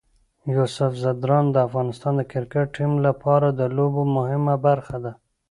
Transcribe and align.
یوسف 0.55 0.91
ځدراڼ 1.03 1.45
د 1.51 1.57
افغانستان 1.67 2.13
د 2.17 2.21
کرکټ 2.31 2.65
ټیم 2.75 2.93
لپاره 3.07 3.47
د 3.59 3.61
لوبو 3.75 4.03
مهمه 4.17 4.55
برخه 4.67 4.97
ده. 5.03 5.11